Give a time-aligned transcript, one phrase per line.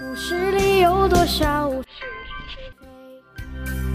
[0.00, 1.84] 故事里有多少是
[2.48, 2.88] 是非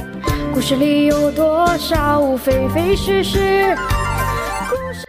[0.06, 0.54] 非？
[0.54, 3.76] 故事里有多少非非是是？
[4.70, 5.06] 故事《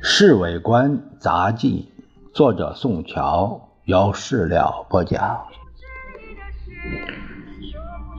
[0.00, 1.92] 侍卫官杂记》，
[2.34, 5.42] 作者宋乔，由事了播讲。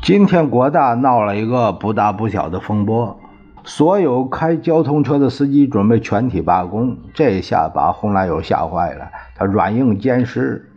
[0.04, 3.20] 今天国大闹了一个不大不小的风波，
[3.64, 10.68] 所有开交通车的司机准备全体罢工，这下把洪来友吓坏了，他软硬兼施。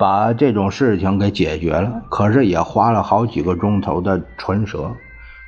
[0.00, 4.92] 把这种事情给解决了，可是也花了好几个钟头的唇舌。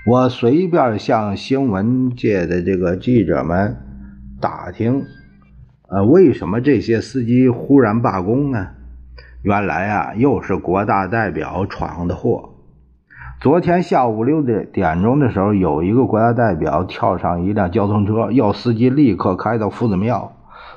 [0.05, 3.75] 我随便向新闻界的这个记者们
[4.43, 5.07] 打听，
[5.89, 8.69] 呃，为什么这些司机忽然罢工呢？
[9.43, 12.51] 原来啊，又是国大代表闯的祸。
[13.41, 20.33] 昨天下午六点点钟的时候，有一个国大代表跳上一辆交通车，要司机立刻开到夫子庙。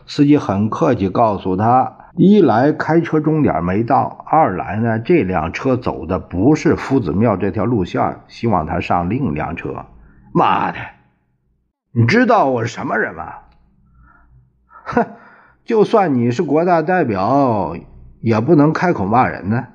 [0.08, 1.95] 司机很客气，告诉他。
[2.18, 9.86] 一来开车终点没到，二来呢，这辆车走的不是夫子庙这条路线，希望他上另一辆车。
[10.34, 10.78] 妈的，
[11.92, 13.34] 你知道我是什么人吗？
[14.86, 15.06] 哼，
[15.66, 17.76] 就算你是国大代表，
[18.22, 19.68] 也不能开口骂人呢。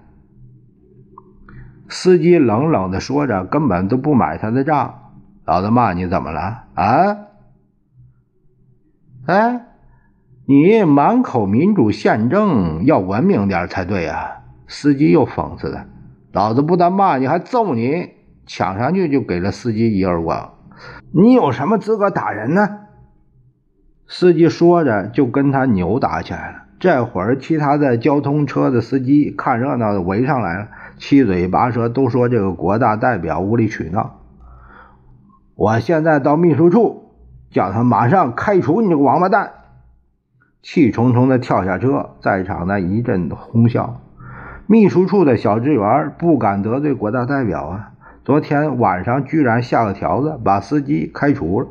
[1.88, 5.12] 司机冷冷的说着，根本都不买他的账。
[5.44, 6.64] 老子骂你怎么了？
[6.74, 7.16] 啊？
[9.26, 9.66] 哎？
[10.50, 14.38] 你满口民主宪政，要文明点才对呀！
[14.66, 15.86] 司机又讽刺他
[16.34, 18.14] ：“老子不但骂你，还揍你！”
[18.46, 20.54] 抢上去就给了司机一耳光。
[21.12, 22.68] 你有什么资格打人呢？
[24.08, 26.62] 司机说着就跟他扭打起来了。
[26.80, 30.66] 这会儿，其他的交通车的司机看热闹的围上来了，
[30.98, 34.18] 七嘴八舌都说这个国大代表无理取闹。
[35.54, 37.12] 我现在到秘书处，
[37.52, 39.52] 叫他马上开除你这个王八蛋！
[40.62, 44.00] 气冲冲地跳下车，在场的一阵哄笑。
[44.66, 47.92] 秘书处的小职员不敢得罪国大代表啊！
[48.24, 51.68] 昨天晚上居然下个条子把司机开除了。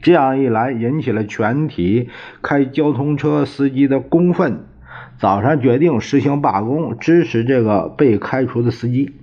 [0.00, 2.08] 这样一来，引起了全体
[2.40, 4.64] 开交通车司机的公愤。
[5.18, 9.14] 早上决定实行罢工，支持这个被开除的司机。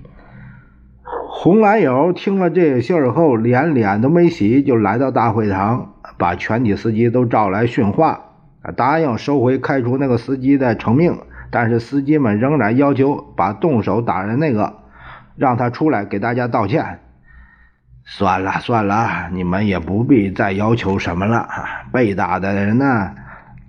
[1.29, 5.94] 红蓝友听了这个信儿后，连脸都没洗，就来到大会堂。
[6.18, 8.20] 把全体司机都召来训话，
[8.76, 11.18] 答应收回开除那个司机的成命，
[11.52, 14.78] 但是司机们仍然要求把动手打人那个
[15.36, 17.00] 让他出来给大家道歉。
[18.08, 21.50] 算了算了，你们也不必再要求什么了。
[21.92, 23.12] 被打的人呢，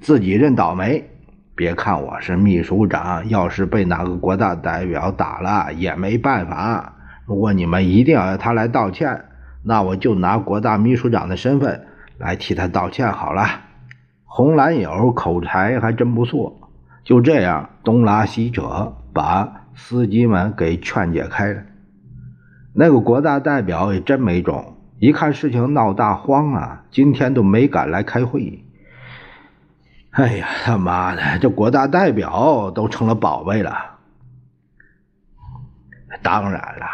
[0.01, 1.11] 自己认倒霉。
[1.55, 6.93] 别看我是秘书长，要是被哪个国大代表打了也没办法。
[7.25, 9.25] 如果你们一定要他来道歉，
[9.63, 11.87] 那我就拿国大秘书长的身份。
[12.19, 13.47] 来替他道歉好了。
[14.25, 16.71] 红蓝友口才还真不错，
[17.05, 21.63] 就这样东拉西扯，把司机们给劝解开了。
[22.75, 28.63] 那个国大代表也真没种，一看事情闹大荒啊，今天都没敢来开会。
[30.11, 33.75] 哎呀，他妈的，这国大代表都成了宝贝了。
[36.23, 36.87] 当然了，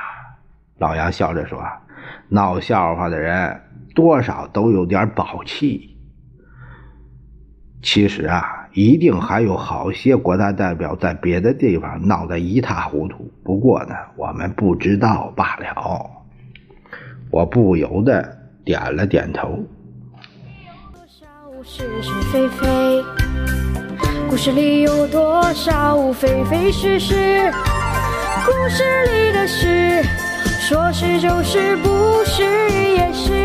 [0.79, 1.63] 老杨笑着说
[2.29, 3.61] ：“闹笑话的人。”
[3.95, 5.99] 多少都有点宝气。
[7.83, 16.11] 其实啊，一定还有好些国家代表在别的地方闹得一塌糊涂，不过呢，我们不知道罢了。
[17.31, 19.63] 我不由得点了点头。
[21.65, 23.05] 是是非非，
[24.31, 27.53] 故事里有多少非非是是？
[28.47, 30.03] 故事里的事，
[30.73, 32.43] 说是就是，不是
[32.97, 33.42] 也是。